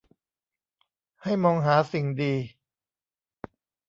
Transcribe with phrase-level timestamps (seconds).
[1.23, 2.33] ให้มองหาสิ่งดี